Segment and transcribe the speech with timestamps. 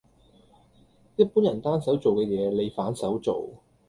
[1.15, 3.61] 一般人單手做嘅嘢，你反手做